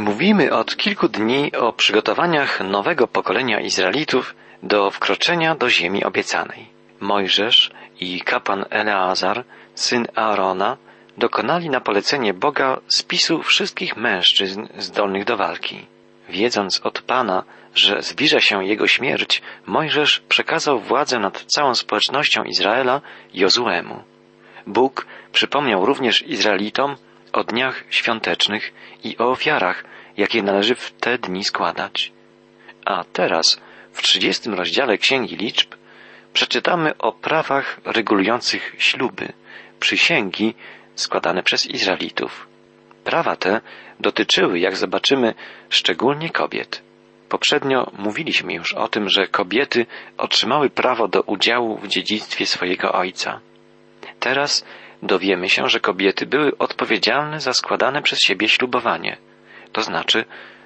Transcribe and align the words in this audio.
Mówimy 0.00 0.52
od 0.52 0.76
kilku 0.76 1.08
dni 1.08 1.52
o 1.52 1.72
przygotowaniach 1.72 2.60
nowego 2.60 3.08
pokolenia 3.08 3.60
Izraelitów 3.60 4.34
do 4.62 4.90
wkroczenia 4.90 5.54
do 5.54 5.70
ziemi 5.70 6.04
obiecanej. 6.04 6.66
Mojżesz 7.00 7.70
i 8.00 8.20
kapłan 8.20 8.64
Eleazar, 8.70 9.44
syn 9.74 10.06
Aarona, 10.14 10.76
dokonali 11.18 11.70
na 11.70 11.80
polecenie 11.80 12.34
Boga 12.34 12.78
spisu 12.88 13.42
wszystkich 13.42 13.96
mężczyzn 13.96 14.66
zdolnych 14.78 15.24
do 15.24 15.36
walki. 15.36 15.86
Wiedząc 16.28 16.80
od 16.80 17.02
Pana, 17.02 17.42
że 17.74 18.02
zbliża 18.02 18.40
się 18.40 18.64
jego 18.64 18.86
śmierć, 18.86 19.42
Mojżesz 19.66 20.22
przekazał 20.28 20.80
władzę 20.80 21.18
nad 21.18 21.44
całą 21.44 21.74
społecznością 21.74 22.44
Izraela 22.44 23.00
Jozuemu. 23.34 24.02
Bóg 24.66 25.06
przypomniał 25.32 25.86
również 25.86 26.22
Izraelitom 26.22 26.96
o 27.32 27.44
dniach 27.44 27.84
świątecznych 27.90 28.72
i 29.04 29.18
o 29.18 29.30
ofiarach, 29.30 29.84
jakie 30.16 30.42
należy 30.42 30.74
w 30.74 30.90
te 30.90 31.18
dni 31.18 31.44
składać. 31.44 32.12
A 32.84 33.04
teraz, 33.04 33.60
w 33.92 34.02
trzydziestym 34.02 34.54
rozdziale 34.54 34.98
Księgi 34.98 35.36
Liczb, 35.36 35.74
przeczytamy 36.32 36.98
o 36.98 37.12
prawach 37.12 37.80
regulujących 37.84 38.74
śluby, 38.78 39.32
przysięgi 39.80 40.54
składane 40.94 41.42
przez 41.42 41.66
Izraelitów. 41.66 42.48
Prawa 43.04 43.36
te 43.36 43.60
dotyczyły, 44.00 44.58
jak 44.58 44.76
zobaczymy, 44.76 45.34
szczególnie 45.68 46.30
kobiet. 46.30 46.82
Poprzednio 47.28 47.90
mówiliśmy 47.98 48.54
już 48.54 48.72
o 48.72 48.88
tym, 48.88 49.08
że 49.08 49.26
kobiety 49.26 49.86
otrzymały 50.18 50.70
prawo 50.70 51.08
do 51.08 51.22
udziału 51.22 51.78
w 51.78 51.88
dziedzictwie 51.88 52.46
swojego 52.46 52.92
ojca. 52.92 53.40
Teraz 54.20 54.64
dowiemy 55.02 55.48
się, 55.48 55.68
że 55.68 55.80
kobiety 55.80 56.26
były 56.26 56.58
odpowiedzialne 56.58 57.40
za 57.40 57.52
składane 57.52 58.02
przez 58.02 58.18
siebie 58.18 58.48
ślubowanie. 58.48 59.16
To 59.72 59.82
znaczy, 59.82 60.24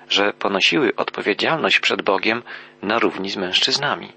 że 0.08 0.32
ponosiły 0.32 0.96
odpowiedzialność 0.96 1.80
przed 1.80 2.02
Bogiem 2.02 2.42
na 2.82 2.98
równi 2.98 3.30
z 3.30 3.36
mężczyznami. 3.36 4.12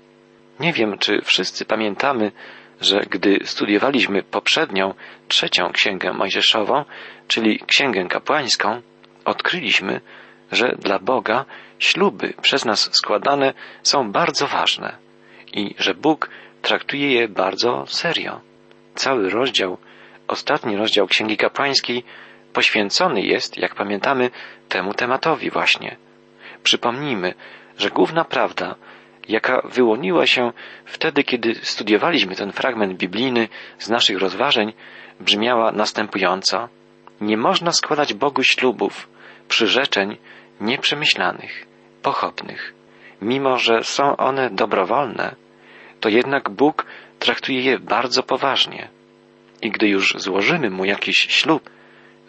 Nie 0.60 0.74
wiem, 0.74 0.98
czy 0.98 1.22
wszyscy 1.22 1.66
pamiętamy, 1.66 2.32
że 2.82 3.00
gdy 3.00 3.40
studiowaliśmy 3.44 4.24
poprzednią, 4.24 4.94
trzecią 5.28 5.72
księgę 5.72 6.14
mojżeszową, 6.14 6.86
czyli 7.28 7.60
księgę 7.68 8.06
kapłańską, 8.10 8.82
odkryliśmy, 9.26 10.02
że 10.52 10.76
dla 10.80 11.00
Boga 11.00 11.46
śluby 11.80 12.34
przez 12.42 12.66
nas 12.66 12.90
składane 12.92 13.54
są 13.84 14.12
bardzo 14.12 14.48
ważne 14.48 14.98
i 15.54 15.76
że 15.80 15.94
Bóg 15.94 16.30
traktuje 16.62 17.12
je 17.12 17.28
bardzo 17.28 17.86
serio. 17.88 18.42
Cały 18.96 19.30
rozdział, 19.30 19.78
ostatni 20.28 20.78
rozdział 20.78 21.08
Księgi 21.08 21.38
Kapłańskiej 21.38 22.04
poświęcony 22.54 23.22
jest, 23.22 23.58
jak 23.58 23.76
pamiętamy, 23.76 24.30
temu 24.70 24.94
tematowi 24.94 25.50
właśnie. 25.50 25.98
Przypomnijmy, 26.64 27.34
że 27.78 27.90
główna 27.90 28.26
prawda, 28.26 28.76
jaka 29.28 29.62
wyłoniła 29.66 30.26
się 30.26 30.52
wtedy, 30.86 31.24
kiedy 31.24 31.56
studiowaliśmy 31.56 32.36
ten 32.36 32.52
fragment 32.52 32.98
biblijny 32.98 33.48
z 33.80 33.90
naszych 33.90 34.18
rozważań, 34.18 34.74
brzmiała 35.20 35.72
następująco. 35.72 36.70
Nie 37.22 37.38
można 37.38 37.72
składać 37.72 38.14
Bogu 38.14 38.44
ślubów, 38.44 39.10
przyrzeczeń 39.48 40.18
nieprzemyślanych, 40.62 41.66
pochopnych. 42.02 42.74
Mimo, 43.22 43.58
że 43.58 43.84
są 43.84 44.18
one 44.18 44.50
dobrowolne, 44.50 45.36
to 46.00 46.10
jednak 46.10 46.50
Bóg 46.50 46.86
traktuje 47.20 47.62
je 47.62 47.80
bardzo 47.80 48.24
poważnie. 48.24 48.97
I 49.62 49.72
gdy 49.72 49.88
już 49.88 50.16
złożymy 50.18 50.70
mu 50.70 50.86
jakiś 50.86 51.18
ślub, 51.18 51.70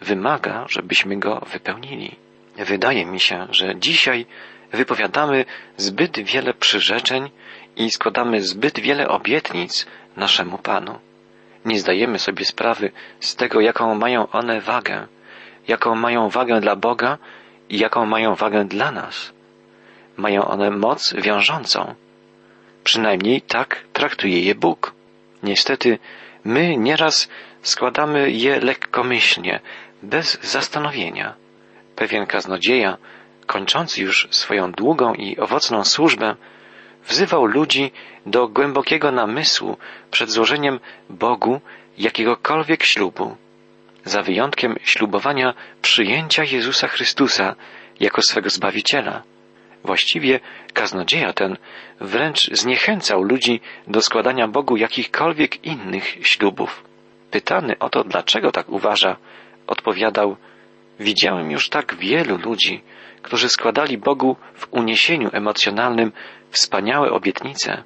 wymaga, 0.01 0.65
żebyśmy 0.69 1.17
go 1.17 1.45
wypełnili. 1.51 2.15
Wydaje 2.57 3.05
mi 3.05 3.19
się, 3.19 3.47
że 3.51 3.75
dzisiaj 3.75 4.25
wypowiadamy 4.71 5.45
zbyt 5.77 6.19
wiele 6.19 6.53
przyrzeczeń 6.53 7.29
i 7.75 7.91
składamy 7.91 8.41
zbyt 8.41 8.79
wiele 8.79 9.07
obietnic 9.07 9.85
naszemu 10.15 10.57
Panu. 10.57 10.99
Nie 11.65 11.79
zdajemy 11.79 12.19
sobie 12.19 12.45
sprawy 12.45 12.91
z 13.19 13.35
tego, 13.35 13.61
jaką 13.61 13.95
mają 13.95 14.27
one 14.31 14.61
wagę, 14.61 15.07
jaką 15.67 15.95
mają 15.95 16.29
wagę 16.29 16.61
dla 16.61 16.75
Boga 16.75 17.17
i 17.69 17.79
jaką 17.79 18.05
mają 18.05 18.35
wagę 18.35 18.65
dla 18.65 18.91
nas. 18.91 19.33
Mają 20.17 20.45
one 20.45 20.71
moc 20.71 21.13
wiążącą. 21.13 21.95
Przynajmniej 22.83 23.41
tak 23.41 23.83
traktuje 23.93 24.39
je 24.41 24.55
Bóg. 24.55 24.93
Niestety, 25.43 25.99
my 26.45 26.77
nieraz 26.77 27.29
składamy 27.61 28.31
je 28.31 28.59
lekkomyślnie, 28.59 29.59
bez 30.03 30.37
zastanowienia. 30.41 31.33
Pewien 31.95 32.25
kaznodzieja, 32.25 32.97
kończący 33.45 34.01
już 34.01 34.27
swoją 34.31 34.71
długą 34.71 35.13
i 35.13 35.37
owocną 35.37 35.83
służbę, 35.83 36.35
wzywał 37.07 37.45
ludzi 37.45 37.91
do 38.25 38.47
głębokiego 38.47 39.11
namysłu 39.11 39.77
przed 40.11 40.29
złożeniem 40.29 40.79
Bogu 41.09 41.61
jakiegokolwiek 41.97 42.83
ślubu, 42.83 43.37
za 44.05 44.21
wyjątkiem 44.21 44.75
ślubowania 44.83 45.53
przyjęcia 45.81 46.43
Jezusa 46.43 46.87
Chrystusa 46.87 47.55
jako 47.99 48.21
swego 48.21 48.49
Zbawiciela. 48.49 49.23
Właściwie 49.83 50.39
kaznodzieja 50.73 51.33
ten 51.33 51.57
wręcz 52.01 52.49
zniechęcał 52.51 53.23
ludzi 53.23 53.61
do 53.87 54.01
składania 54.01 54.47
Bogu 54.47 54.77
jakichkolwiek 54.77 55.65
innych 55.65 56.27
ślubów. 56.27 56.83
Pytany 57.31 57.79
o 57.79 57.89
to, 57.89 58.03
dlaczego 58.03 58.51
tak 58.51 58.69
uważa, 58.69 59.17
odpowiadał 59.67 60.37
Widziałem 60.99 61.51
już 61.51 61.69
tak 61.69 61.95
wielu 61.95 62.37
ludzi, 62.37 62.81
którzy 63.21 63.49
składali 63.49 63.97
Bogu 63.97 64.35
w 64.53 64.67
uniesieniu 64.71 65.29
emocjonalnym 65.33 66.11
wspaniałe 66.49 67.11
obietnice. 67.11 67.83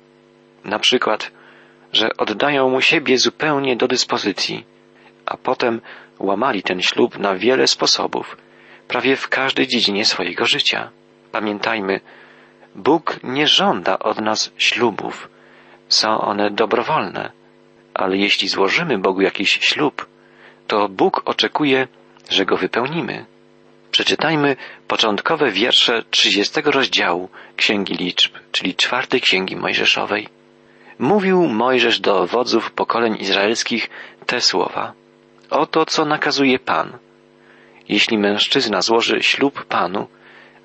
Na 0.65 0.79
przykład, 0.79 1.31
że 1.91 2.09
oddają 2.17 2.69
mu 2.69 2.81
siebie 2.81 3.17
zupełnie 3.17 3.75
do 3.75 3.87
dyspozycji, 3.87 4.65
a 5.25 5.37
potem 5.37 5.81
łamali 6.19 6.63
ten 6.63 6.81
ślub 6.81 7.19
na 7.19 7.35
wiele 7.35 7.67
sposobów, 7.67 8.37
prawie 8.87 9.15
w 9.15 9.29
każdej 9.29 9.67
dziedzinie 9.67 10.05
swojego 10.05 10.45
życia. 10.45 10.91
Pamiętajmy, 11.33 11.99
Bóg 12.75 13.19
nie 13.23 13.47
żąda 13.47 13.99
od 13.99 14.21
nas 14.21 14.51
ślubów. 14.57 15.29
Są 15.89 16.21
one 16.21 16.51
dobrowolne, 16.51 17.31
ale 17.93 18.17
jeśli 18.17 18.47
złożymy 18.47 18.97
Bogu 18.97 19.21
jakiś 19.21 19.51
ślub, 19.51 20.05
to 20.67 20.89
Bóg 20.89 21.21
oczekuje, 21.25 21.87
że 22.29 22.45
go 22.45 22.57
wypełnimy. 22.57 23.25
Przeczytajmy 23.91 24.55
początkowe 24.87 25.51
wiersze 25.51 26.03
30 26.09 26.61
rozdziału 26.65 27.29
Księgi 27.55 27.93
Liczb, 27.93 28.35
czyli 28.51 28.75
czwartej 28.75 29.21
Księgi 29.21 29.55
Mojżeszowej. 29.55 30.27
Mówił 30.99 31.47
Mojżesz 31.47 31.99
do 31.99 32.27
wodzów 32.27 32.71
pokoleń 32.71 33.17
izraelskich 33.19 33.89
te 34.25 34.41
słowa. 34.41 34.93
Oto 35.49 35.85
co 35.85 36.05
nakazuje 36.05 36.59
Pan. 36.59 36.97
Jeśli 37.89 38.17
mężczyzna 38.17 38.81
złoży 38.81 39.23
ślub 39.23 39.65
Panu, 39.65 40.07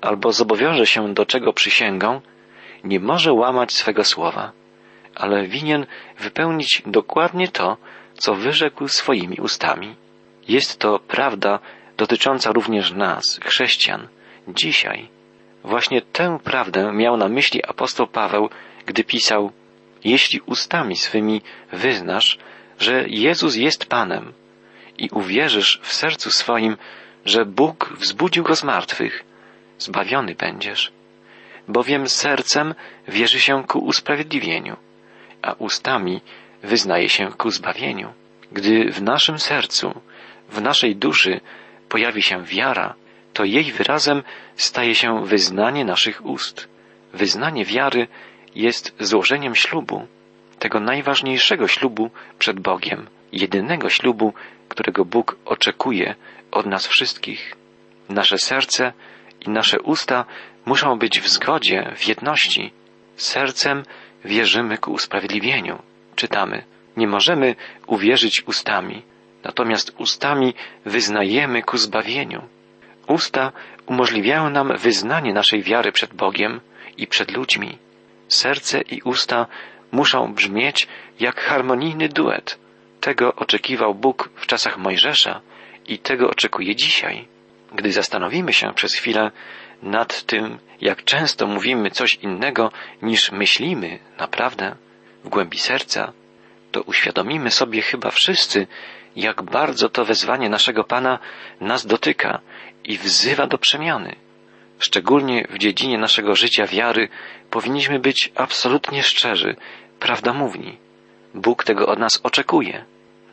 albo 0.01 0.31
zobowiąże 0.31 0.85
się 0.85 1.13
do 1.13 1.25
czego 1.25 1.53
przysięgą, 1.53 2.21
nie 2.83 2.99
może 2.99 3.33
łamać 3.33 3.73
swego 3.73 4.03
słowa, 4.03 4.51
ale 5.15 5.47
winien 5.47 5.85
wypełnić 6.19 6.81
dokładnie 6.85 7.47
to, 7.47 7.77
co 8.13 8.35
wyrzekł 8.35 8.87
swoimi 8.87 9.37
ustami. 9.41 9.95
Jest 10.47 10.79
to 10.79 10.99
prawda 10.99 11.59
dotycząca 11.97 12.51
również 12.51 12.91
nas, 12.91 13.39
chrześcijan, 13.43 14.07
dzisiaj. 14.47 15.07
Właśnie 15.63 16.01
tę 16.01 16.39
prawdę 16.43 16.93
miał 16.93 17.17
na 17.17 17.27
myśli 17.27 17.63
apostoł 17.65 18.07
Paweł, 18.07 18.49
gdy 18.85 19.03
pisał: 19.03 19.51
Jeśli 20.03 20.41
ustami 20.45 20.95
swymi 20.95 21.41
wyznasz, 21.71 22.37
że 22.79 23.05
Jezus 23.07 23.55
jest 23.55 23.85
Panem 23.85 24.33
i 24.97 25.09
uwierzysz 25.09 25.79
w 25.83 25.93
sercu 25.93 26.31
swoim, 26.31 26.77
że 27.25 27.45
Bóg 27.45 27.93
wzbudził 27.97 28.43
go 28.43 28.55
z 28.55 28.63
martwych, 28.63 29.23
zbawiony 29.79 30.35
będziesz. 30.35 30.91
Bowiem 31.67 32.09
sercem 32.09 32.75
wierzy 33.07 33.39
się 33.39 33.63
ku 33.67 33.79
usprawiedliwieniu, 33.79 34.77
a 35.41 35.53
ustami 35.53 36.21
wyznaje 36.63 37.09
się 37.09 37.31
ku 37.37 37.51
zbawieniu. 37.51 38.13
Gdy 38.51 38.91
w 38.91 39.01
naszym 39.01 39.39
sercu, 39.39 40.01
w 40.49 40.61
naszej 40.61 40.95
duszy 40.95 41.41
pojawi 41.89 42.23
się 42.23 42.43
wiara, 42.43 42.93
to 43.33 43.43
jej 43.43 43.71
wyrazem 43.71 44.23
staje 44.55 44.95
się 44.95 45.25
wyznanie 45.25 45.85
naszych 45.85 46.25
ust. 46.25 46.67
Wyznanie 47.13 47.65
wiary 47.65 48.07
jest 48.55 48.95
złożeniem 48.99 49.55
ślubu, 49.55 50.07
tego 50.59 50.79
najważniejszego 50.79 51.67
ślubu 51.67 52.09
przed 52.39 52.59
Bogiem, 52.59 53.07
jedynego 53.31 53.89
ślubu, 53.89 54.33
którego 54.69 55.05
Bóg 55.05 55.37
oczekuje 55.45 56.15
od 56.51 56.65
nas 56.65 56.87
wszystkich. 56.87 57.55
Nasze 58.09 58.37
serce 58.37 58.93
i 59.47 59.49
nasze 59.49 59.81
usta 59.81 60.25
muszą 60.65 60.99
być 60.99 61.19
w 61.19 61.29
zgodzie, 61.29 61.93
w 61.95 62.07
jedności. 62.07 62.71
Sercem 63.15 63.83
wierzymy 64.25 64.77
ku 64.77 64.91
usprawiedliwieniu. 64.91 65.81
Czytamy. 66.15 66.63
Nie 66.97 67.07
możemy 67.07 67.55
uwierzyć 67.87 68.43
ustami, 68.47 69.01
natomiast 69.43 69.95
ustami 69.97 70.53
wyznajemy 70.85 71.61
ku 71.61 71.77
zbawieniu. 71.77 72.41
Usta 73.07 73.51
umożliwiają 73.85 74.49
nam 74.49 74.77
wyznanie 74.77 75.33
naszej 75.33 75.63
wiary 75.63 75.91
przed 75.91 76.13
Bogiem 76.13 76.61
i 76.97 77.07
przed 77.07 77.31
ludźmi. 77.31 77.77
Serce 78.27 78.81
i 78.81 79.01
usta 79.01 79.47
muszą 79.91 80.33
brzmieć 80.33 80.87
jak 81.19 81.41
harmonijny 81.41 82.09
duet. 82.09 82.59
Tego 83.01 83.35
oczekiwał 83.35 83.95
Bóg 83.95 84.29
w 84.35 84.45
czasach 84.45 84.77
Mojżesza 84.77 85.41
i 85.87 85.99
tego 85.99 86.29
oczekuje 86.29 86.75
dzisiaj. 86.75 87.27
Gdy 87.71 87.91
zastanowimy 87.91 88.53
się 88.53 88.73
przez 88.73 88.95
chwilę 88.95 89.31
nad 89.81 90.23
tym, 90.23 90.59
jak 90.81 91.03
często 91.03 91.47
mówimy 91.47 91.91
coś 91.91 92.15
innego 92.15 92.71
niż 93.01 93.31
myślimy 93.31 93.99
naprawdę 94.17 94.75
w 95.23 95.29
głębi 95.29 95.59
serca, 95.59 96.13
to 96.71 96.81
uświadomimy 96.81 97.51
sobie 97.51 97.81
chyba 97.81 98.11
wszyscy, 98.11 98.67
jak 99.15 99.43
bardzo 99.43 99.89
to 99.89 100.05
wezwanie 100.05 100.49
naszego 100.49 100.83
Pana 100.83 101.19
nas 101.61 101.85
dotyka 101.85 102.39
i 102.83 102.97
wzywa 102.97 103.47
do 103.47 103.57
przemiany. 103.57 104.15
Szczególnie 104.79 105.47
w 105.49 105.57
dziedzinie 105.57 105.97
naszego 105.97 106.35
życia 106.35 106.67
wiary 106.67 107.09
powinniśmy 107.49 107.99
być 107.99 108.31
absolutnie 108.35 109.03
szczerzy, 109.03 109.55
prawdomówni. 109.99 110.77
Bóg 111.33 111.63
tego 111.63 111.87
od 111.87 111.99
nas 111.99 112.19
oczekuje. 112.23 112.85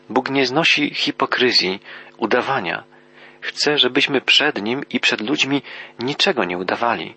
Bóg 0.09 0.31
nie 0.31 0.47
znosi 0.47 0.95
hipokryzji, 0.95 1.81
udawania. 2.17 2.85
Chce, 3.47 3.79
żebyśmy 3.79 4.21
przed 4.21 4.63
Nim 4.63 4.83
i 4.91 5.01
przed 5.01 5.21
ludźmi 5.21 5.63
niczego 5.99 6.45
nie 6.45 6.59
udawali. 6.59 7.15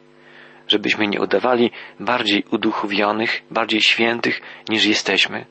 Żebyśmy 0.68 1.08
nie 1.08 1.22
udawali 1.22 1.72
bardziej 2.00 2.44
uduchowionych, 2.52 3.42
bardziej 3.52 3.82
świętych 3.82 4.42
niż 4.70 4.86
jesteśmy. 4.86 5.46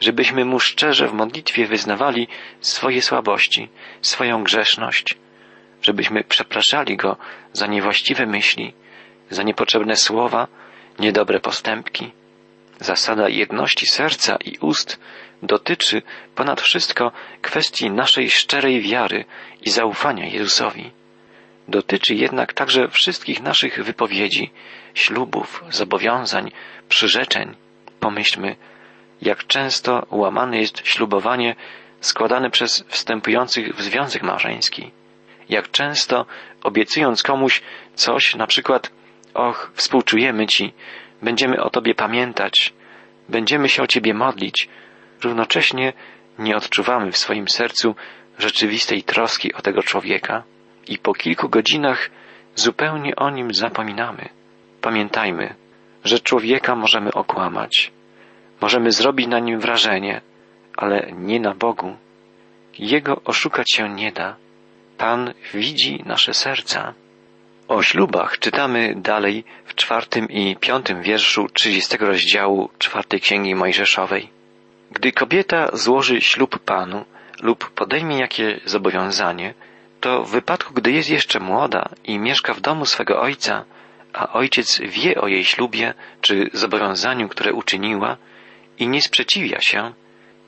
Żebyśmy 0.00 0.44
Mu 0.44 0.60
szczerze 0.60 1.08
w 1.08 1.12
modlitwie 1.12 1.66
wyznawali 1.66 2.28
swoje 2.60 3.02
słabości, 3.02 3.68
swoją 4.00 4.44
grzeszność. 4.44 5.14
Żebyśmy 5.82 6.24
przepraszali 6.24 6.96
Go 6.96 7.16
za 7.52 7.66
niewłaściwe 7.66 8.26
myśli, 8.26 8.74
za 9.30 9.42
niepotrzebne 9.42 9.96
słowa, 9.96 10.48
niedobre 10.98 11.40
postępki. 11.40 12.12
Zasada 12.80 13.28
jedności 13.28 13.86
serca 13.86 14.36
i 14.44 14.58
ust 14.58 15.00
dotyczy 15.42 16.02
ponad 16.34 16.60
wszystko 16.60 17.12
kwestii 17.42 17.90
naszej 17.90 18.30
szczerej 18.30 18.82
wiary 18.82 19.24
i 19.62 19.70
zaufania 19.70 20.26
Jezusowi. 20.26 20.90
Dotyczy 21.68 22.14
jednak 22.14 22.52
także 22.52 22.88
wszystkich 22.88 23.42
naszych 23.42 23.84
wypowiedzi, 23.84 24.50
ślubów, 24.94 25.64
zobowiązań, 25.70 26.50
przyrzeczeń. 26.88 27.56
Pomyślmy, 28.00 28.56
jak 29.22 29.46
często 29.46 30.06
łamane 30.10 30.58
jest 30.58 30.80
ślubowanie 30.84 31.54
składane 32.00 32.50
przez 32.50 32.84
wstępujących 32.88 33.76
w 33.76 33.82
związek 33.82 34.22
małżeński. 34.22 34.90
Jak 35.48 35.70
często 35.70 36.26
obiecując 36.62 37.22
komuś 37.22 37.62
coś, 37.94 38.34
na 38.34 38.46
przykład, 38.46 38.90
och, 39.34 39.70
współczujemy 39.74 40.46
Ci, 40.46 40.72
będziemy 41.24 41.62
o 41.62 41.70
Tobie 41.70 41.94
pamiętać, 41.94 42.72
będziemy 43.28 43.68
się 43.68 43.82
o 43.82 43.86
Ciebie 43.86 44.14
modlić, 44.14 44.68
równocześnie 45.22 45.92
nie 46.38 46.56
odczuwamy 46.56 47.12
w 47.12 47.16
swoim 47.16 47.48
sercu 47.48 47.94
rzeczywistej 48.38 49.02
troski 49.02 49.54
o 49.54 49.62
tego 49.62 49.82
człowieka 49.82 50.42
i 50.88 50.98
po 50.98 51.14
kilku 51.14 51.48
godzinach 51.48 52.10
zupełnie 52.54 53.16
o 53.16 53.30
nim 53.30 53.54
zapominamy. 53.54 54.28
Pamiętajmy, 54.80 55.54
że 56.04 56.18
człowieka 56.18 56.76
możemy 56.76 57.12
okłamać, 57.12 57.92
możemy 58.60 58.92
zrobić 58.92 59.26
na 59.26 59.38
nim 59.38 59.60
wrażenie, 59.60 60.20
ale 60.76 61.12
nie 61.12 61.40
na 61.40 61.54
Bogu. 61.54 61.96
Jego 62.78 63.22
oszukać 63.24 63.72
się 63.72 63.88
nie 63.88 64.12
da. 64.12 64.36
Pan 64.98 65.34
widzi 65.54 66.02
nasze 66.06 66.34
serca. 66.34 66.94
O 67.68 67.82
ślubach 67.82 68.38
czytamy 68.38 68.94
dalej 68.96 69.44
w 69.64 69.74
czwartym 69.74 70.28
i 70.28 70.56
piątym 70.56 71.02
wierszu 71.02 71.48
trzydziestego 71.48 72.06
rozdziału 72.06 72.70
czwartej 72.78 73.20
Księgi 73.20 73.54
Mojżeszowej. 73.54 74.28
Gdy 74.90 75.12
kobieta 75.12 75.70
złoży 75.72 76.20
ślub 76.20 76.58
Panu 76.58 77.04
lub 77.42 77.70
podejmie 77.70 78.18
jakie 78.18 78.60
zobowiązanie, 78.64 79.54
to 80.00 80.24
w 80.24 80.30
wypadku, 80.30 80.74
gdy 80.74 80.92
jest 80.92 81.10
jeszcze 81.10 81.40
młoda 81.40 81.88
i 82.04 82.18
mieszka 82.18 82.54
w 82.54 82.60
domu 82.60 82.86
swego 82.86 83.20
ojca, 83.20 83.64
a 84.12 84.32
ojciec 84.32 84.80
wie 84.80 85.20
o 85.20 85.28
jej 85.28 85.44
ślubie 85.44 85.94
czy 86.20 86.50
zobowiązaniu, 86.52 87.28
które 87.28 87.52
uczyniła 87.52 88.16
i 88.78 88.88
nie 88.88 89.02
sprzeciwia 89.02 89.60
się, 89.60 89.92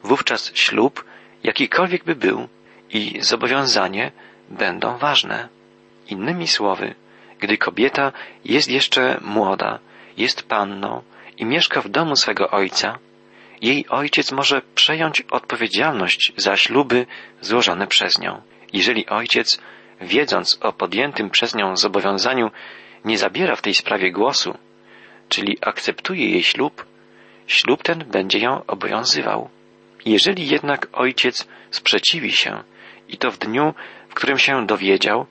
wówczas 0.04 0.50
ślub, 0.54 1.04
jakikolwiek 1.44 2.04
by 2.04 2.14
był, 2.14 2.48
i 2.90 3.19
zobowiązanie 3.20 4.12
będą 4.48 4.98
ważne. 4.98 5.48
Innymi 6.08 6.48
słowy, 6.48 6.94
gdy 7.40 7.58
kobieta 7.58 8.12
jest 8.44 8.70
jeszcze 8.70 9.20
młoda, 9.20 9.78
jest 10.16 10.48
panną 10.48 11.02
i 11.36 11.44
mieszka 11.44 11.80
w 11.80 11.88
domu 11.88 12.16
swego 12.16 12.50
ojca, 12.50 12.98
jej 13.60 13.88
ojciec 13.88 14.32
może 14.32 14.62
przejąć 14.74 15.20
odpowiedzialność 15.20 16.32
za 16.36 16.56
śluby 16.56 17.06
złożone 17.40 17.86
przez 17.86 18.18
nią. 18.18 18.42
Jeżeli 18.72 19.06
ojciec, 19.06 19.60
wiedząc 20.00 20.58
o 20.60 20.72
podjętym 20.72 21.30
przez 21.30 21.54
nią 21.54 21.76
zobowiązaniu, 21.76 22.50
nie 23.04 23.18
zabiera 23.18 23.56
w 23.56 23.62
tej 23.62 23.74
sprawie 23.74 24.12
głosu, 24.12 24.58
czyli 25.28 25.58
akceptuje 25.60 26.30
jej 26.30 26.42
ślub, 26.42 26.86
ślub 27.46 27.82
ten 27.82 28.04
będzie 28.04 28.38
ją 28.38 28.66
obowiązywał. 28.66 29.50
Jeżeli 30.04 30.48
jednak 30.48 30.86
ojciec 30.92 31.48
sprzeciwi 31.70 32.32
się 32.32 32.62
i 33.08 33.16
to 33.16 33.30
w 33.30 33.38
dniu, 33.38 33.74
w 34.08 34.14
którym 34.14 34.38
się 34.38 34.66
dowiedział, 34.66 35.26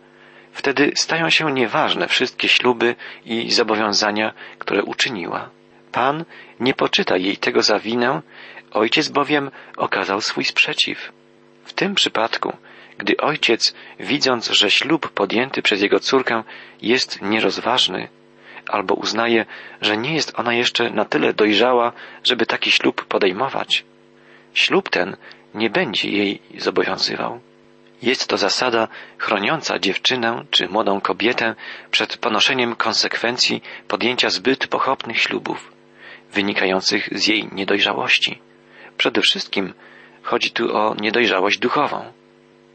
wtedy 0.55 0.91
stają 0.95 1.29
się 1.29 1.51
nieważne 1.51 2.07
wszystkie 2.07 2.47
śluby 2.47 2.95
i 3.25 3.51
zobowiązania, 3.51 4.33
które 4.59 4.83
uczyniła. 4.83 5.49
Pan 5.91 6.25
nie 6.59 6.73
poczyta 6.73 7.17
jej 7.17 7.37
tego 7.37 7.61
za 7.61 7.79
winę, 7.79 8.21
ojciec 8.71 9.09
bowiem 9.09 9.51
okazał 9.77 10.21
swój 10.21 10.45
sprzeciw. 10.45 11.11
W 11.65 11.73
tym 11.73 11.95
przypadku, 11.95 12.57
gdy 12.97 13.17
ojciec, 13.17 13.75
widząc, 13.99 14.49
że 14.49 14.71
ślub 14.71 15.09
podjęty 15.09 15.61
przez 15.61 15.81
jego 15.81 15.99
córkę 15.99 16.43
jest 16.81 17.21
nierozważny, 17.21 18.07
albo 18.67 18.93
uznaje, 18.93 19.45
że 19.81 19.97
nie 19.97 20.13
jest 20.13 20.39
ona 20.39 20.53
jeszcze 20.53 20.89
na 20.89 21.05
tyle 21.05 21.33
dojrzała, 21.33 21.91
żeby 22.23 22.45
taki 22.45 22.71
ślub 22.71 23.05
podejmować, 23.05 23.85
ślub 24.53 24.89
ten 24.89 25.17
nie 25.53 25.69
będzie 25.69 26.09
jej 26.09 26.41
zobowiązywał. 26.57 27.39
Jest 28.01 28.27
to 28.27 28.37
zasada 28.37 28.87
chroniąca 29.17 29.79
dziewczynę 29.79 30.45
czy 30.51 30.69
młodą 30.69 31.01
kobietę 31.01 31.55
przed 31.91 32.17
ponoszeniem 32.17 32.75
konsekwencji 32.75 33.63
podjęcia 33.87 34.29
zbyt 34.29 34.67
pochopnych 34.67 35.21
ślubów 35.21 35.71
wynikających 36.33 37.09
z 37.11 37.27
jej 37.27 37.49
niedojrzałości. 37.51 38.41
Przede 38.97 39.21
wszystkim 39.21 39.73
chodzi 40.23 40.51
tu 40.51 40.77
o 40.77 40.95
niedojrzałość 40.99 41.59
duchową. 41.59 42.11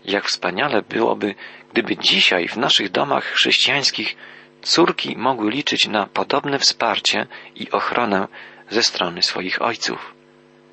Jak 0.04 0.25
wspaniale 0.25 0.83
byłoby, 0.83 1.35
gdyby 1.73 1.97
dzisiaj 1.97 2.49
w 2.49 2.56
naszych 2.56 2.90
domach 2.90 3.25
chrześcijańskich 3.25 4.16
córki 4.62 5.16
mogły 5.16 5.50
liczyć 5.50 5.88
na 5.88 6.06
podobne 6.06 6.59
wsparcie 6.59 7.26
i 7.54 7.71
ochronę 7.71 8.28
ze 8.71 8.83
strony 8.83 9.23
swoich 9.23 9.62
ojców. 9.62 10.14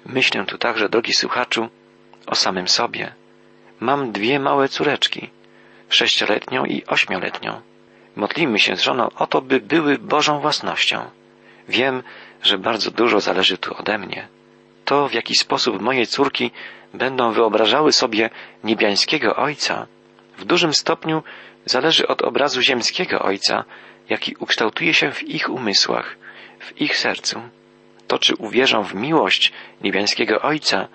Myślę 0.05 0.45
tu 0.45 0.57
także, 0.57 0.89
drogi 0.89 1.13
słuchaczu, 1.13 1.69
o 2.27 2.36
samym 2.36 2.67
sobie. 2.67 3.13
Mam 3.79 4.12
dwie 4.12 4.39
małe 4.39 4.69
córeczki, 4.69 5.29
sześcioletnią 5.89 6.65
i 6.65 6.86
ośmioletnią. 6.86 7.62
Modlimy 8.15 8.60
się 8.60 8.75
z 8.75 8.81
żoną 8.81 9.10
o 9.15 9.27
to, 9.27 9.41
by 9.41 9.60
były 9.60 9.98
Bożą 9.98 10.39
własnością. 10.39 11.10
Wiem, 11.69 12.03
że 12.43 12.57
bardzo 12.57 12.91
dużo 12.91 13.19
zależy 13.19 13.57
tu 13.57 13.77
ode 13.77 13.98
mnie. 13.98 14.27
To, 14.86 15.07
w 15.07 15.13
jaki 15.13 15.36
sposób 15.36 15.81
moje 15.81 16.07
córki 16.07 16.51
będą 16.93 17.31
wyobrażały 17.31 17.91
sobie 17.91 18.29
niebiańskiego 18.63 19.36
Ojca, 19.36 19.88
w 20.38 20.46
dużym 20.46 20.74
stopniu 20.74 21.24
zależy 21.65 22.07
od 22.07 22.22
obrazu 22.22 22.62
ziemskiego 22.62 23.19
Ojca, 23.19 23.63
jaki 24.10 24.36
ukształtuje 24.39 24.93
się 24.93 25.12
w 25.12 25.24
ich 25.24 25.50
umysłach, 25.50 26.15
w 26.60 26.81
ich 26.81 26.98
sercu. 26.98 27.41
To, 28.07 28.19
czy 28.19 28.36
uwierzą 28.36 28.84
w 28.84 28.96
miłość 28.96 29.51
niebiańskiego 29.81 30.41
Ojca, 30.41 30.88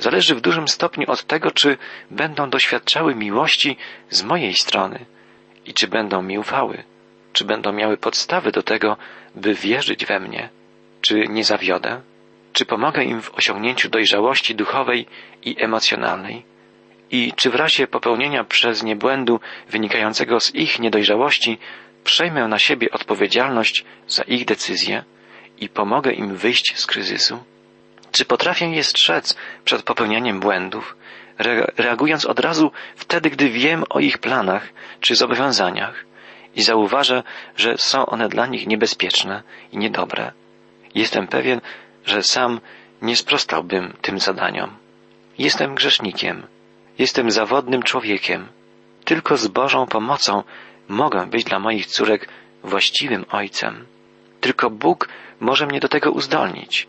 zależy 0.00 0.34
w 0.34 0.40
dużym 0.40 0.68
stopniu 0.68 1.10
od 1.10 1.24
tego, 1.24 1.50
czy 1.50 1.78
będą 2.10 2.50
doświadczały 2.50 3.14
miłości 3.14 3.76
z 4.10 4.22
mojej 4.22 4.54
strony 4.54 5.06
i 5.66 5.74
czy 5.74 5.88
będą 5.88 6.22
mi 6.22 6.38
ufały, 6.38 6.84
czy 7.32 7.44
będą 7.44 7.72
miały 7.72 7.96
podstawy 7.96 8.52
do 8.52 8.62
tego, 8.62 8.96
by 9.34 9.54
wierzyć 9.54 10.06
we 10.06 10.20
mnie. 10.20 10.48
Czy 11.00 11.28
nie 11.28 11.44
zawiodę? 11.44 12.00
Czy 12.52 12.66
pomogę 12.66 13.04
im 13.04 13.22
w 13.22 13.34
osiągnięciu 13.34 13.88
dojrzałości 13.88 14.54
duchowej 14.54 15.06
i 15.42 15.56
emocjonalnej? 15.58 16.42
I 17.10 17.32
czy 17.36 17.50
w 17.50 17.54
razie 17.54 17.86
popełnienia 17.86 18.44
przez 18.44 18.82
nie 18.82 18.96
błędu 18.96 19.40
wynikającego 19.68 20.40
z 20.40 20.54
ich 20.54 20.78
niedojrzałości 20.78 21.58
przejmę 22.04 22.48
na 22.48 22.58
siebie 22.58 22.90
odpowiedzialność 22.90 23.84
za 24.08 24.22
ich 24.22 24.44
decyzje 24.44 25.04
i 25.58 25.68
pomogę 25.68 26.12
im 26.12 26.36
wyjść 26.36 26.78
z 26.78 26.86
kryzysu? 26.86 27.44
Czy 28.12 28.24
potrafię 28.24 28.66
je 28.66 28.84
strzec 28.84 29.36
przed 29.64 29.82
popełnianiem 29.82 30.40
błędów, 30.40 30.96
reagując 31.76 32.24
od 32.24 32.40
razu 32.40 32.72
wtedy, 32.96 33.30
gdy 33.30 33.48
wiem 33.48 33.84
o 33.90 34.00
ich 34.00 34.18
planach 34.18 34.68
czy 35.00 35.16
zobowiązaniach 35.16 36.04
i 36.54 36.62
zauważę, 36.62 37.22
że 37.56 37.78
są 37.78 38.06
one 38.06 38.28
dla 38.28 38.46
nich 38.46 38.66
niebezpieczne 38.66 39.42
i 39.72 39.78
niedobre. 39.78 40.32
Jestem 40.94 41.26
pewien, 41.26 41.60
że 42.06 42.22
sam 42.22 42.60
nie 43.02 43.16
sprostałbym 43.16 43.92
tym 44.02 44.18
zadaniom. 44.18 44.76
Jestem 45.38 45.74
grzesznikiem. 45.74 46.46
Jestem 46.98 47.30
zawodnym 47.30 47.82
człowiekiem. 47.82 48.48
Tylko 49.04 49.36
z 49.36 49.48
Bożą 49.48 49.86
pomocą 49.86 50.42
mogę 50.88 51.26
być 51.26 51.44
dla 51.44 51.58
moich 51.58 51.86
córek 51.86 52.28
właściwym 52.62 53.24
ojcem. 53.30 53.86
Tylko 54.40 54.70
Bóg 54.70 55.08
może 55.40 55.66
mnie 55.66 55.80
do 55.80 55.88
tego 55.88 56.12
uzdolnić. 56.12 56.88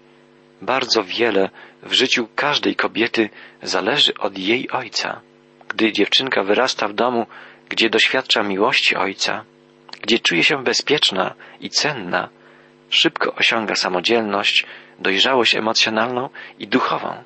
Bardzo 0.61 1.03
wiele 1.03 1.49
w 1.83 1.93
życiu 1.93 2.27
każdej 2.35 2.75
kobiety 2.75 3.29
zależy 3.63 4.13
od 4.13 4.37
jej 4.37 4.69
ojca. 4.69 5.21
Gdy 5.67 5.91
dziewczynka 5.91 6.43
wyrasta 6.43 6.87
w 6.87 6.93
domu, 6.93 7.25
gdzie 7.69 7.89
doświadcza 7.89 8.43
miłości 8.43 8.95
ojca, 8.95 9.45
gdzie 10.01 10.19
czuje 10.19 10.43
się 10.43 10.63
bezpieczna 10.63 11.33
i 11.59 11.69
cenna, 11.69 12.29
szybko 12.89 13.35
osiąga 13.35 13.75
samodzielność, 13.75 14.65
dojrzałość 14.99 15.55
emocjonalną 15.55 16.29
i 16.59 16.67
duchową. 16.67 17.23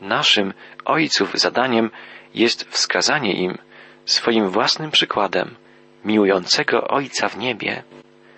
Naszym 0.00 0.52
ojców 0.84 1.34
zadaniem 1.34 1.90
jest 2.34 2.64
wskazanie 2.70 3.32
im 3.32 3.58
swoim 4.04 4.50
własnym 4.50 4.90
przykładem 4.90 5.54
miłującego 6.04 6.88
Ojca 6.88 7.28
w 7.28 7.38
niebie. 7.38 7.82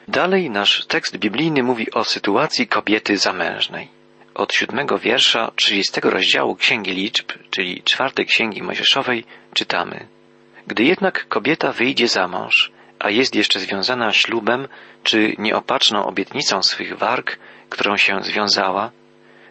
Dalej 0.08 0.50
nasz 0.50 0.86
tekst 0.86 1.16
biblijny 1.16 1.62
mówi 1.62 1.90
o 1.90 2.04
sytuacji 2.04 2.66
kobiety 2.66 3.16
zamężnej. 3.16 3.88
Od 4.35 4.53
siódmego 4.53 4.99
wiersza 4.99 5.50
trzydziestego 5.57 6.11
rozdziału 6.11 6.57
Księgi 6.57 6.91
Liczb, 6.91 7.33
czyli 7.50 7.83
czwartej 7.83 8.26
Księgi 8.26 8.62
Mojżeszowej, 8.62 9.25
czytamy. 9.55 10.09
Gdy 10.67 10.85
jednak 10.85 11.29
kobieta 11.29 11.73
wyjdzie 11.73 12.09
za 12.09 12.29
mąż, 12.29 12.73
a 12.99 13.11
jest 13.11 13.35
jeszcze 13.35 13.61
związana 13.61 14.12
ślubem 14.12 14.69
czy 15.03 15.35
nieopatrzną 15.38 16.07
obietnicą 16.07 16.62
swych 16.62 16.99
warg, 16.99 17.38
którą 17.71 17.97
się 17.97 18.23
związała, 18.23 18.91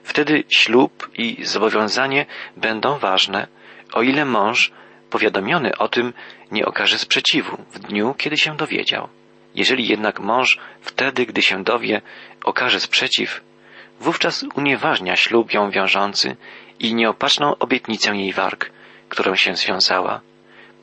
wtedy 0.04 0.44
ślub 0.50 1.10
i 1.18 1.46
zobowiązanie 1.46 2.26
będą 2.58 2.98
ważne, 2.98 3.48
o 3.94 4.02
ile 4.02 4.26
mąż, 4.26 4.72
powiadomiony 5.10 5.78
o 5.78 5.88
tym, 5.88 6.14
nie 6.52 6.66
okaże 6.66 7.00
sprzeciwu 7.00 7.58
w 7.72 7.80
dniu, 7.80 8.16
kiedy 8.18 8.38
się 8.38 8.58
dowiedział. 8.58 9.10
Jeżeli 9.56 9.88
jednak 9.88 10.20
mąż 10.20 10.60
wtedy, 10.82 11.26
gdy 11.26 11.42
się 11.42 11.64
dowie, 11.64 12.02
okaże 12.44 12.80
sprzeciw, 12.80 13.42
wówczas 14.00 14.46
unieważnia 14.56 15.16
ślub 15.16 15.54
ją 15.54 15.72
wiążący 15.72 16.36
i 16.80 16.96
nieopatrzną 16.96 17.58
obietnicę 17.58 18.16
jej 18.16 18.34
warg, 18.34 18.72
którą 19.10 19.36
się 19.36 19.56
związała. 19.56 20.22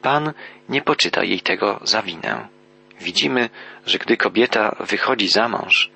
Pan 0.02 0.32
nie 0.68 0.82
poczyta 0.82 1.24
jej 1.24 1.40
tego 1.40 1.80
za 1.82 2.02
winę. 2.02 2.48
Widzimy, 3.00 3.50
że 3.86 3.98
gdy 3.98 4.16
kobieta 4.16 4.76
wychodzi 4.80 5.28
za 5.28 5.48
mąż, 5.48 5.90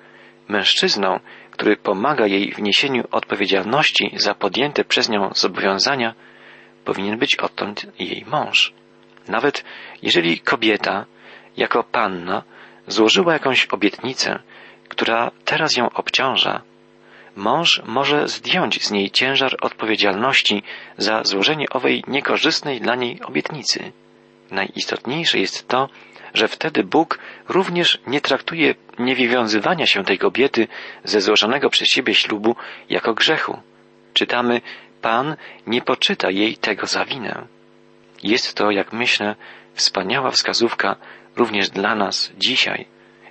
mężczyzną, 0.47 1.19
który 1.51 1.77
pomaga 1.77 2.27
jej 2.27 2.51
w 2.51 2.61
niesieniu 2.61 3.03
odpowiedzialności 3.11 4.11
za 4.15 4.33
podjęte 4.33 4.83
przez 4.83 5.09
nią 5.09 5.29
zobowiązania, 5.33 6.13
powinien 6.85 7.17
być 7.17 7.35
odtąd 7.35 7.85
jej 7.99 8.25
mąż. 8.27 8.73
Nawet 9.27 9.63
jeżeli 10.01 10.39
kobieta, 10.39 11.05
jako 11.57 11.83
panna, 11.83 12.43
złożyła 12.87 13.33
jakąś 13.33 13.65
obietnicę, 13.65 14.39
która 14.87 15.31
teraz 15.45 15.77
ją 15.77 15.89
obciąża, 15.89 16.61
mąż 17.35 17.81
może 17.85 18.27
zdjąć 18.27 18.85
z 18.85 18.91
niej 18.91 19.11
ciężar 19.11 19.57
odpowiedzialności 19.61 20.63
za 20.97 21.23
złożenie 21.23 21.69
owej 21.69 22.03
niekorzystnej 22.07 22.81
dla 22.81 22.95
niej 22.95 23.21
obietnicy. 23.21 23.91
Najistotniejsze 24.51 25.39
jest 25.39 25.67
to, 25.67 25.89
że 26.33 26.47
wtedy 26.47 26.83
Bóg 26.83 27.19
również 27.49 28.01
nie 28.07 28.21
traktuje 28.21 28.75
niewywiązywania 28.99 29.87
się 29.87 30.03
tej 30.03 30.17
kobiety 30.17 30.67
ze 31.03 31.21
złożonego 31.21 31.69
przez 31.69 31.87
siebie 31.87 32.15
ślubu 32.15 32.55
jako 32.89 33.13
grzechu. 33.13 33.61
Czytamy, 34.13 34.61
Pan 35.01 35.35
nie 35.67 35.81
poczyta 35.81 36.31
jej 36.31 36.57
tego 36.57 36.87
za 36.87 37.05
winę. 37.05 37.47
Jest 38.23 38.53
to, 38.53 38.71
jak 38.71 38.93
myślę, 38.93 39.35
wspaniała 39.73 40.31
wskazówka 40.31 40.95
również 41.35 41.69
dla 41.69 41.95
nas 41.95 42.31
dzisiaj. 42.37 42.85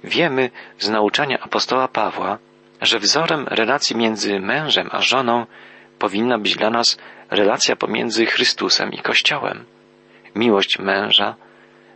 Wiemy 0.05 0.51
z 0.79 0.89
nauczania 0.89 1.41
apostoła 1.41 1.89
Pawła, 1.89 2.39
że 2.85 2.99
wzorem 2.99 3.47
relacji 3.49 3.97
między 3.97 4.41
mężem 4.41 4.89
a 4.93 5.01
żoną 5.01 5.47
powinna 5.99 6.39
być 6.39 6.57
dla 6.57 6.71
nas 6.71 6.99
relacja 7.31 7.77
pomiędzy 7.77 8.27
Chrystusem 8.27 8.93
i 8.93 8.99
Kościołem. 8.99 9.65
Miłość 10.35 10.79
męża, 10.79 11.35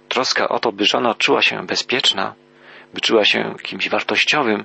troska 0.08 0.48
o 0.48 0.58
to, 0.58 0.72
by 0.72 0.84
żona 0.84 1.14
czuła 1.14 1.42
się 1.42 1.66
bezpieczna, 1.66 2.34
by 2.94 3.00
czuła 3.00 3.24
się 3.24 3.54
kimś 3.62 3.88
wartościowym, 3.88 4.64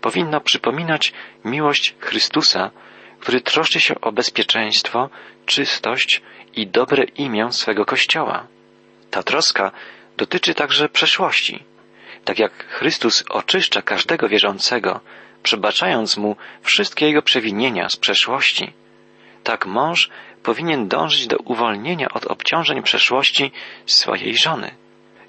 powinna 0.00 0.40
przypominać 0.40 1.12
miłość 1.44 1.94
Chrystusa, 2.00 2.70
który 3.20 3.40
troszczy 3.40 3.80
się 3.80 4.00
o 4.00 4.12
bezpieczeństwo, 4.12 5.10
czystość 5.46 6.22
i 6.56 6.66
dobre 6.66 7.04
imię 7.04 7.52
swego 7.52 7.84
Kościoła. 7.84 8.46
Ta 9.10 9.22
troska 9.22 9.72
dotyczy 10.16 10.54
także 10.54 10.88
przeszłości. 10.88 11.64
Tak 12.24 12.38
jak 12.38 12.52
Chrystus 12.52 13.24
oczyszcza 13.30 13.82
każdego 13.82 14.28
wierzącego, 14.28 15.00
przebaczając 15.42 16.16
mu 16.16 16.36
wszystkie 16.62 17.06
jego 17.06 17.22
przewinienia 17.22 17.88
z 17.88 17.96
przeszłości, 17.96 18.72
tak 19.44 19.66
mąż 19.66 20.10
powinien 20.42 20.88
dążyć 20.88 21.26
do 21.26 21.36
uwolnienia 21.36 22.08
od 22.08 22.26
obciążeń 22.26 22.82
przeszłości 22.82 23.52
swojej 23.86 24.36
żony. 24.36 24.70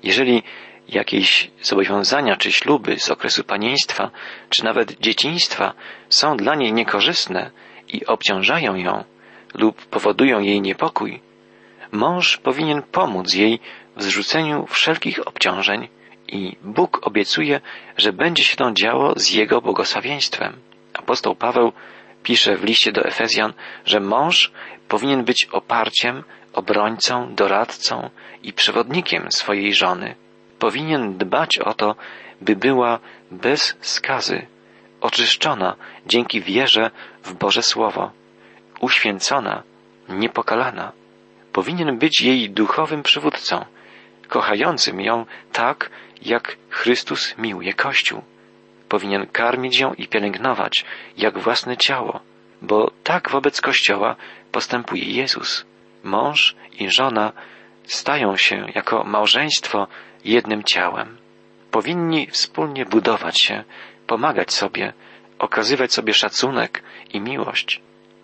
Jeżeli 0.03 0.43
jakieś 0.87 1.51
zobowiązania 1.61 2.35
czy 2.35 2.51
śluby 2.51 2.99
z 2.99 3.09
okresu 3.09 3.43
panieństwa, 3.43 4.11
czy 4.49 4.63
nawet 4.63 4.99
dzieciństwa 4.99 5.73
są 6.09 6.37
dla 6.37 6.55
niej 6.55 6.73
niekorzystne 6.73 7.51
i 7.87 8.05
obciążają 8.05 8.75
ją 8.75 9.03
lub 9.53 9.85
powodują 9.85 10.39
jej 10.39 10.61
niepokój, 10.61 11.21
mąż 11.91 12.37
powinien 12.37 12.81
pomóc 12.81 13.33
jej 13.33 13.59
w 13.95 14.03
zrzuceniu 14.03 14.65
wszelkich 14.65 15.27
obciążeń 15.27 15.87
i 16.31 16.57
Bóg 16.63 17.07
obiecuje, 17.07 17.61
że 17.97 18.13
będzie 18.13 18.43
się 18.43 18.55
to 18.55 18.71
działo 18.71 19.13
z 19.15 19.31
Jego 19.31 19.61
błogosławieństwem. 19.61 20.53
Apostoł 20.93 21.35
Paweł 21.35 21.71
pisze 22.23 22.55
w 22.55 22.63
liście 22.63 22.91
do 22.91 23.05
Efezjan, 23.05 23.53
że 23.85 23.99
mąż 23.99 24.51
powinien 24.87 25.23
być 25.23 25.47
oparciem, 25.51 26.23
obrońcą, 26.53 27.35
doradcą 27.35 28.09
i 28.43 28.53
przewodnikiem 28.53 29.31
swojej 29.31 29.73
żony. 29.73 30.15
Powinien 30.59 31.17
dbać 31.17 31.59
o 31.59 31.73
to, 31.73 31.95
by 32.41 32.55
była 32.55 32.99
bez 33.31 33.77
skazy, 33.81 34.47
oczyszczona 35.01 35.75
dzięki 36.07 36.41
wierze 36.41 36.91
w 37.23 37.33
Boże 37.33 37.63
Słowo, 37.63 38.11
uświęcona, 38.79 39.63
niepokalana. 40.09 40.91
Powinien 41.53 41.97
być 41.97 42.21
jej 42.21 42.49
duchowym 42.49 43.03
przywódcą, 43.03 43.65
kochającym 44.27 45.01
ją 45.01 45.25
tak, 45.51 45.89
jak 46.21 46.57
Chrystus 46.69 47.37
miłuje 47.37 47.73
Kościół. 47.73 48.21
Powinien 48.89 49.27
karmić 49.27 49.79
ją 49.79 49.93
i 49.93 50.07
pielęgnować, 50.07 50.85
jak 51.17 51.39
własne 51.39 51.77
ciało, 51.77 52.19
bo 52.61 52.91
tak 53.03 53.29
wobec 53.29 53.61
Kościoła 53.61 54.15
postępuje 54.51 55.03
Jezus. 55.03 55.65
Mąż 56.03 56.55
i 56.79 56.89
żona 56.89 57.31
stają 57.83 58.37
się 58.37 58.65
jako 58.75 59.03
małżeństwo 59.03 59.87
jednym 60.25 60.63
ciałem. 60.63 61.17
Powinni 61.71 62.27
wspólnie 62.27 62.85
budować 62.85 63.41
się, 63.41 63.63
pomagać 64.07 64.53
sobie, 64.53 64.93
okazywać 65.39 65.93
sobie 65.93 66.13
szacunek 66.13 66.83
i 67.13 67.21
miłość. 67.21 67.81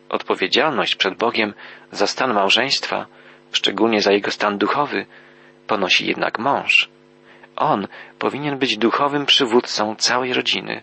Odpowiedzialność 0.09 0.95
przed 0.95 1.17
Bogiem 1.17 1.53
za 1.91 2.07
stan 2.07 2.33
małżeństwa, 2.33 3.05
szczególnie 3.51 4.01
za 4.01 4.11
jego 4.11 4.31
stan 4.31 4.57
duchowy, 4.57 5.05
ponosi 5.67 6.07
jednak 6.07 6.39
mąż. 6.39 6.94
On 7.55 7.87
powinien 8.19 8.57
być 8.57 8.77
duchowym 8.77 9.25
przywódcą 9.25 9.95
całej 9.95 10.33
rodziny, 10.33 10.81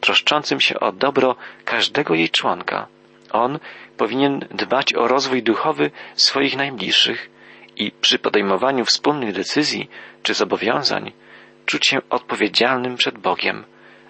troszczącym 0.00 0.60
się 0.60 0.80
o 0.80 0.92
dobro 0.92 1.36
każdego 1.64 2.14
jej 2.14 2.30
członka. 2.30 2.86
On 3.32 3.58
powinien 3.96 4.38
dbać 4.50 4.94
o 4.94 5.08
rozwój 5.08 5.42
duchowy 5.42 5.90
swoich 6.14 6.56
najbliższych 6.56 7.30
i 7.76 7.90
przy 8.00 8.18
podejmowaniu 8.18 8.84
wspólnych 8.84 9.32
decyzji 9.34 9.90
czy 10.22 10.34
zobowiązań 10.34 11.12
czuć 11.66 11.86
się 11.86 11.98
odpowiedzialnym 12.10 12.96
przed 12.96 13.18
Bogiem 13.18 13.64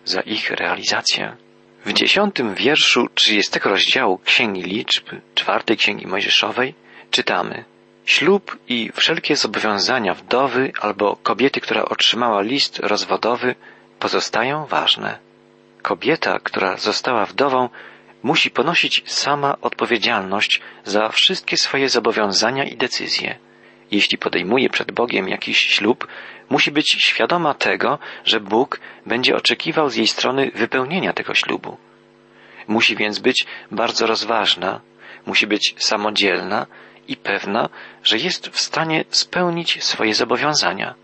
za 0.05 0.21
ich 0.21 0.51
realizację. 0.51 1.37
W 1.85 1.93
dziesiątym 1.93 2.55
wierszu 2.55 3.09
trzydziestego 3.15 3.71
rozdziału 3.71 4.19
Księgi 4.19 4.63
Liczb, 4.63 5.09
czwartej 5.35 5.77
Księgi 5.77 6.07
Mojżeszowej, 6.07 6.75
czytamy 7.11 7.65
Ślub 8.05 8.59
i 8.69 8.91
wszelkie 8.95 9.37
zobowiązania 9.37 10.15
wdowy 10.15 10.73
albo 10.81 11.17
kobiety, 11.17 11.61
która 11.61 11.85
otrzymała 11.85 12.43
list 12.43 12.79
rozwodowy, 12.79 13.55
pozostają 13.99 14.67
ważne. 14.67 15.19
Kobieta, 15.83 16.39
która 16.39 16.77
została 16.77 17.27
wdową, 17.27 17.69
musi 18.23 18.51
ponosić 18.51 19.03
sama 19.07 19.57
odpowiedzialność 19.61 20.61
za 20.85 21.09
wszystkie 21.09 21.57
swoje 21.57 21.89
zobowiązania 21.89 22.65
i 22.65 22.77
decyzje. 22.77 23.39
jeśli 23.91 24.19
podejmuje 24.19 24.71
przed 24.71 24.93
Bogiem 24.93 25.29
jakiś 25.29 25.59
ślub, 25.59 26.09
musi 26.51 26.71
być 26.71 26.89
świadoma 26.91 27.55
tego, 27.55 27.99
że 28.25 28.41
Bóg 28.41 28.81
będzie 29.07 29.37
oczekiwał 29.37 29.91
z 29.91 29.97
jej 29.97 30.07
strony 30.07 30.51
wypełnienia 30.55 31.13
tego 31.13 31.35
ślubu. 31.35 31.77
Musi 32.69 32.97
więc 32.97 33.19
być 33.19 33.47
bardzo 33.71 34.07
rozważna, 34.07 34.81
musi 35.27 35.47
być 35.47 35.75
samodzielna 35.79 36.67
i 37.09 37.17
pewna, 37.17 37.69
że 38.05 38.19
jest 38.19 38.49
w 38.49 38.61
stanie 38.61 39.05
spełnić 39.11 39.85
swoje 39.85 40.15
zobowiązania. 40.15 40.95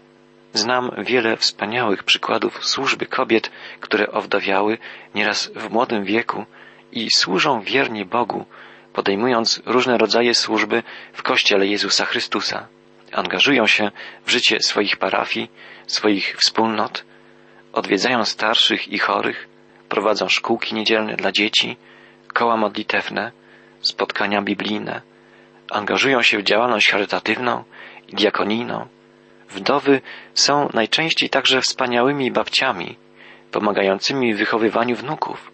Znam 0.52 0.90
wiele 0.98 1.36
wspaniałych 1.36 2.04
przykładów 2.04 2.66
służby 2.66 3.06
kobiet, 3.06 3.50
które 3.80 4.12
owdowiały 4.12 4.78
nieraz 5.14 5.50
w 5.54 5.70
młodym 5.70 6.04
wieku 6.04 6.44
i 6.92 7.10
służą 7.10 7.60
wiernie 7.60 8.04
Bogu, 8.04 8.44
podejmując 8.92 9.62
różne 9.66 9.98
rodzaje 9.98 10.34
służby 10.34 10.82
w 11.12 11.22
Kościele 11.22 11.66
Jezusa 11.66 12.04
Chrystusa. 12.04 12.68
Angażują 13.12 13.66
się 13.66 13.90
w 14.26 14.30
życie 14.30 14.60
swoich 14.60 14.96
parafii, 14.96 15.50
swoich 15.86 16.36
wspólnot, 16.36 17.04
odwiedzają 17.72 18.24
starszych 18.24 18.88
i 18.88 18.98
chorych, 18.98 19.48
prowadzą 19.88 20.28
szkółki 20.28 20.74
niedzielne 20.74 21.16
dla 21.16 21.32
dzieci, 21.32 21.76
koła 22.32 22.56
modlitewne, 22.56 23.32
spotkania 23.80 24.42
biblijne, 24.42 25.02
angażują 25.70 26.22
się 26.22 26.38
w 26.38 26.42
działalność 26.42 26.90
charytatywną 26.90 27.64
i 28.08 28.14
diakonijną. 28.14 28.86
Wdowy 29.50 30.00
są 30.34 30.68
najczęściej 30.74 31.30
także 31.30 31.60
wspaniałymi 31.60 32.30
babciami, 32.30 32.96
pomagającymi 33.50 34.34
w 34.34 34.38
wychowywaniu 34.38 34.96
wnuków. 34.96 35.52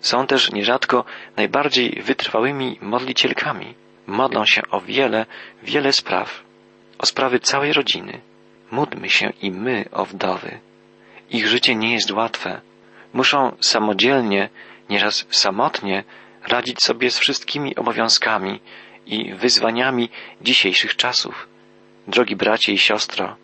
Są 0.00 0.26
też 0.26 0.52
nierzadko 0.52 1.04
najbardziej 1.36 2.02
wytrwałymi 2.02 2.78
modlicielkami. 2.80 3.74
Modlą 4.06 4.44
się 4.44 4.62
o 4.70 4.80
wiele, 4.80 5.26
wiele 5.62 5.92
spraw, 5.92 6.42
o 6.98 7.06
sprawy 7.06 7.40
całej 7.40 7.72
rodziny. 7.72 8.20
Módlmy 8.70 9.10
się 9.10 9.32
i 9.42 9.50
my 9.50 9.84
o 9.92 10.04
wdowy. 10.04 10.60
Ich 11.30 11.46
życie 11.46 11.74
nie 11.74 11.92
jest 11.92 12.10
łatwe. 12.10 12.60
Muszą 13.12 13.56
samodzielnie, 13.60 14.48
nieraz 14.90 15.26
samotnie 15.30 16.04
radzić 16.48 16.82
sobie 16.82 17.10
z 17.10 17.18
wszystkimi 17.18 17.76
obowiązkami 17.76 18.60
i 19.06 19.34
wyzwaniami 19.34 20.08
dzisiejszych 20.40 20.96
czasów. 20.96 21.48
Drogi 22.08 22.36
bracie 22.36 22.72
i 22.72 22.78
siostro, 22.78 23.36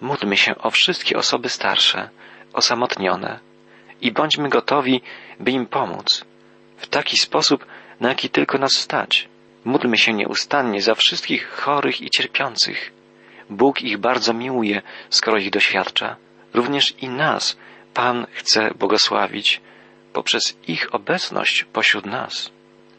módlmy 0.00 0.36
się 0.36 0.58
o 0.58 0.70
wszystkie 0.70 1.16
osoby 1.16 1.48
starsze, 1.48 2.10
osamotnione 2.52 3.40
i 4.00 4.12
bądźmy 4.12 4.48
gotowi, 4.48 5.02
by 5.40 5.50
im 5.50 5.66
pomóc 5.66 6.24
w 6.76 6.86
taki 6.86 7.16
sposób, 7.16 7.66
na 8.00 8.08
jaki 8.08 8.30
tylko 8.30 8.58
nas 8.58 8.72
stać. 8.72 9.28
Módlmy 9.64 9.98
się 9.98 10.12
nieustannie 10.12 10.82
za 10.82 10.94
wszystkich 10.94 11.48
chorych 11.48 12.00
i 12.00 12.10
cierpiących. 12.10 12.92
Bóg 13.50 13.82
ich 13.82 13.98
bardzo 13.98 14.34
miłuje, 14.34 14.82
skoro 15.10 15.38
ich 15.38 15.50
doświadcza. 15.50 16.16
Również 16.54 16.94
i 17.02 17.08
nas 17.08 17.56
Pan 17.94 18.26
chce 18.32 18.70
błogosławić 18.74 19.60
poprzez 20.12 20.56
ich 20.68 20.94
obecność 20.94 21.64
pośród 21.72 22.06
nas. 22.06 22.50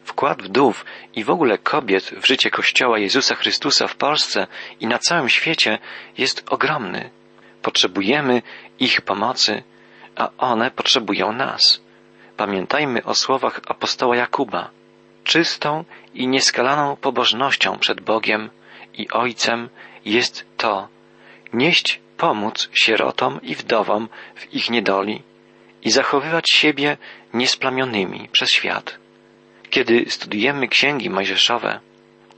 Wkład 0.08 0.42
wdów 0.42 0.84
i 1.16 1.24
w 1.24 1.30
ogóle 1.30 1.58
kobiet 1.58 2.04
w 2.04 2.26
życie 2.26 2.50
Kościoła 2.50 2.98
Jezusa 2.98 3.34
Chrystusa 3.34 3.86
w 3.88 3.96
Polsce 3.96 4.46
i 4.80 4.86
na 4.86 4.98
całym 4.98 5.28
świecie 5.28 5.78
jest 6.18 6.44
ogromny. 6.50 7.10
Potrzebujemy 7.62 8.42
ich 8.80 9.00
pomocy, 9.00 9.62
a 10.16 10.30
one 10.38 10.70
potrzebują 10.70 11.32
nas. 11.32 11.80
Pamiętajmy 12.36 13.04
o 13.04 13.14
słowach 13.14 13.60
apostoła 13.66 14.16
Jakuba. 14.16 14.70
Czystą 15.24 15.84
i 16.14 16.28
nieskalaną 16.28 16.96
pobożnością 16.96 17.78
przed 17.78 18.00
Bogiem 18.00 18.50
i 18.94 19.10
Ojcem 19.10 19.68
jest 20.04 20.46
to 20.56 20.88
nieść 21.52 22.00
pomóc 22.16 22.68
sierotom 22.82 23.40
i 23.42 23.54
wdowom 23.54 24.08
w 24.34 24.54
ich 24.54 24.70
niedoli 24.70 25.22
i 25.82 25.90
zachowywać 25.90 26.50
siebie 26.50 26.96
niesplamionymi 27.34 28.28
przez 28.32 28.50
świat. 28.50 28.98
Kiedy 29.70 30.04
studujemy 30.08 30.68
księgi 30.68 31.10
mojżeszowe, 31.10 31.80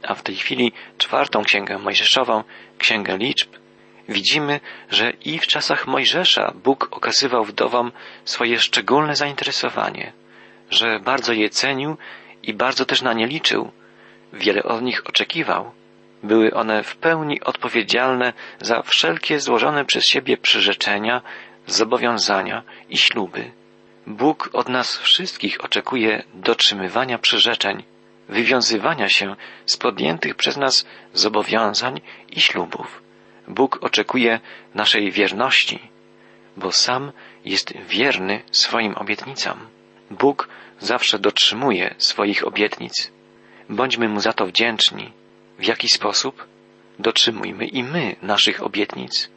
a 0.02 0.14
w 0.14 0.22
tej 0.22 0.36
chwili 0.36 0.72
czwartą 0.98 1.42
księgę 1.42 1.78
mojżeszową, 1.78 2.44
księgę 2.78 3.16
liczb, 3.16 3.48
widzimy, 4.08 4.60
że 4.90 5.10
i 5.10 5.38
w 5.38 5.46
czasach 5.46 5.86
Mojżesza 5.86 6.52
Bóg 6.64 6.88
okazywał 6.90 7.44
wdowom 7.44 7.92
swoje 8.24 8.58
szczególne 8.58 9.16
zainteresowanie, 9.16 10.12
że 10.70 11.00
bardzo 11.00 11.32
je 11.32 11.50
cenił 11.50 11.96
i 12.42 12.54
bardzo 12.54 12.84
też 12.84 13.02
na 13.02 13.12
nie 13.12 13.26
liczył, 13.26 13.70
wiele 14.32 14.62
od 14.62 14.82
nich 14.82 15.06
oczekiwał. 15.06 15.72
Były 16.22 16.54
one 16.54 16.82
w 16.82 16.96
pełni 16.96 17.40
odpowiedzialne 17.40 18.32
za 18.60 18.82
wszelkie 18.82 19.40
złożone 19.40 19.84
przez 19.84 20.04
siebie 20.04 20.36
przyrzeczenia, 20.36 21.22
zobowiązania 21.66 22.62
i 22.88 22.96
śluby. 22.96 23.50
Bóg 24.06 24.50
od 24.52 24.68
nas 24.68 24.98
wszystkich 24.98 25.64
oczekuje 25.64 26.22
dotrzymywania 26.34 27.18
przyrzeczeń, 27.18 27.82
wywiązywania 28.28 29.08
się 29.08 29.36
z 29.66 29.76
podjętych 29.76 30.34
przez 30.34 30.56
nas 30.56 30.86
zobowiązań 31.14 32.00
i 32.30 32.40
ślubów. 32.40 33.02
Bóg 33.48 33.78
oczekuje 33.80 34.40
naszej 34.74 35.12
wierności, 35.12 35.78
bo 36.56 36.72
sam 36.72 37.12
jest 37.44 37.72
wierny 37.88 38.42
swoim 38.52 38.94
obietnicom. 38.94 39.58
Bóg 40.10 40.48
zawsze 40.78 41.18
dotrzymuje 41.18 41.94
swoich 41.98 42.46
obietnic. 42.46 43.12
Bądźmy 43.68 44.08
Mu 44.08 44.20
za 44.20 44.32
to 44.32 44.46
wdzięczni. 44.46 45.12
W 45.58 45.64
jaki 45.64 45.88
sposób? 45.88 46.46
Dotrzymujmy 46.98 47.66
i 47.66 47.82
my 47.82 48.16
naszych 48.22 48.62
obietnic. 48.62 49.30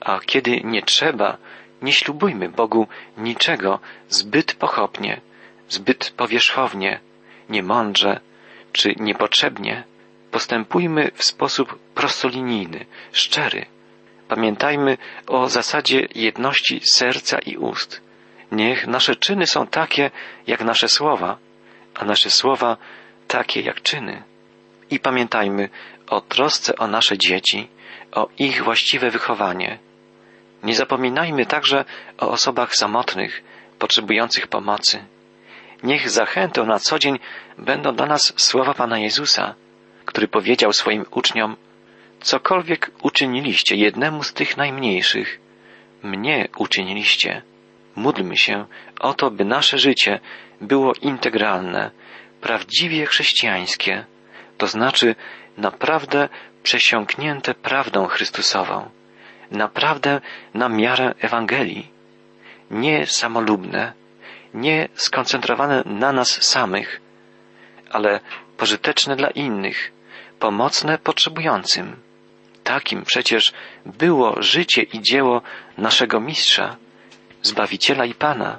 A 0.00 0.20
kiedy 0.20 0.60
nie 0.64 0.82
trzeba, 0.82 1.36
nie 1.84 1.92
ślubujmy 1.92 2.48
Bogu 2.48 2.86
niczego 3.18 3.80
zbyt 4.08 4.54
pochopnie, 4.54 5.20
zbyt 5.68 6.12
powierzchownie, 6.16 7.00
niemądrze 7.48 8.20
czy 8.72 8.94
niepotrzebnie. 8.96 9.84
Postępujmy 10.30 11.10
w 11.14 11.24
sposób 11.24 11.78
prostolinijny, 11.94 12.86
szczery. 13.12 13.66
Pamiętajmy 14.28 14.98
o 15.26 15.48
zasadzie 15.48 16.08
jedności 16.14 16.80
serca 16.90 17.38
i 17.38 17.56
ust. 17.56 18.00
Niech 18.52 18.86
nasze 18.86 19.16
czyny 19.16 19.46
są 19.46 19.66
takie 19.66 20.10
jak 20.46 20.60
nasze 20.64 20.88
słowa, 20.88 21.38
a 21.94 22.04
nasze 22.04 22.30
słowa 22.30 22.76
takie 23.28 23.60
jak 23.60 23.82
czyny. 23.82 24.22
I 24.90 25.00
pamiętajmy 25.00 25.68
o 26.06 26.20
trosce 26.20 26.76
o 26.76 26.86
nasze 26.86 27.18
dzieci, 27.18 27.68
o 28.12 28.28
ich 28.38 28.64
właściwe 28.64 29.10
wychowanie. 29.10 29.78
Nie 30.64 30.74
zapominajmy 30.74 31.46
także 31.46 31.84
o 32.18 32.30
osobach 32.30 32.76
samotnych, 32.76 33.42
potrzebujących 33.78 34.46
pomocy. 34.46 35.04
Niech 35.82 36.10
zachętą 36.10 36.66
na 36.66 36.78
co 36.78 36.98
dzień 36.98 37.18
będą 37.58 37.94
dla 37.94 38.06
nas 38.06 38.32
słowa 38.36 38.74
Pana 38.74 38.98
Jezusa, 38.98 39.54
który 40.04 40.28
powiedział 40.28 40.72
swoim 40.72 41.04
uczniom, 41.10 41.56
cokolwiek 42.20 42.90
uczyniliście 43.02 43.76
jednemu 43.76 44.22
z 44.22 44.32
tych 44.32 44.56
najmniejszych, 44.56 45.40
mnie 46.02 46.48
uczyniliście. 46.58 47.42
Módlmy 47.96 48.36
się 48.36 48.66
o 49.00 49.14
to, 49.14 49.30
by 49.30 49.44
nasze 49.44 49.78
życie 49.78 50.20
było 50.60 50.92
integralne, 51.02 51.90
prawdziwie 52.40 53.06
chrześcijańskie, 53.06 54.04
to 54.58 54.66
znaczy 54.66 55.14
naprawdę 55.56 56.28
przesiąknięte 56.62 57.54
prawdą 57.54 58.06
Chrystusową, 58.06 58.90
naprawdę 59.50 60.20
na 60.54 60.68
miarę 60.68 61.14
Ewangelii, 61.20 61.90
nie 62.70 63.06
samolubne, 63.06 63.92
nie 64.54 64.88
skoncentrowane 64.94 65.82
na 65.86 66.12
nas 66.12 66.42
samych, 66.42 67.00
ale 67.90 68.20
pożyteczne 68.56 69.16
dla 69.16 69.30
innych, 69.30 69.92
pomocne 70.38 70.98
potrzebującym. 70.98 71.96
Takim 72.64 73.02
przecież 73.02 73.52
było 73.86 74.42
życie 74.42 74.82
i 74.82 75.00
dzieło 75.02 75.42
naszego 75.78 76.20
Mistrza, 76.20 76.76
Zbawiciela 77.42 78.04
i 78.04 78.14
Pana, 78.14 78.58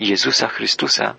Jezusa 0.00 0.48
Chrystusa. 0.48 1.14